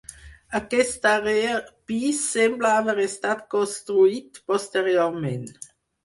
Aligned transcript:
Aquest 0.59 0.95
darrer 1.01 1.51
pis 1.91 2.21
sembla 2.29 2.71
haver 2.77 2.95
estat 3.03 3.43
construït 3.55 4.41
posteriorment. 4.53 5.45